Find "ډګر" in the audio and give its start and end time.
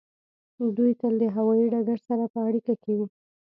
1.73-1.97